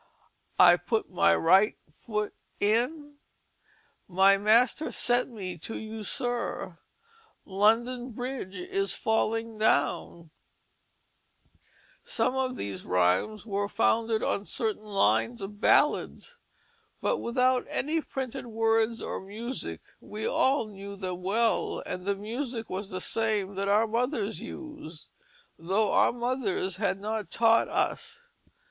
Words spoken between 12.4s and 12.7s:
of